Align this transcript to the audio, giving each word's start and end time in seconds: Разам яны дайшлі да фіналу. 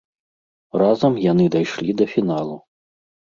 Разам 0.81 1.13
яны 1.31 1.45
дайшлі 1.55 1.95
да 2.01 2.05
фіналу. 2.13 2.55